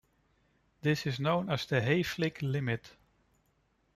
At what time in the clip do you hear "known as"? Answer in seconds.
1.19-1.67